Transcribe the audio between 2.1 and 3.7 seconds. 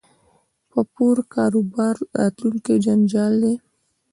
راتلونکی جنجال دی